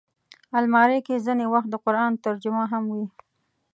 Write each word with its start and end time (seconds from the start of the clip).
الماري 0.57 0.99
کې 1.05 1.23
ځینې 1.25 1.45
وخت 1.53 1.69
د 1.71 1.75
قرآن 1.85 2.11
ترجمه 2.25 2.63
هم 2.71 2.83
وي 2.93 3.05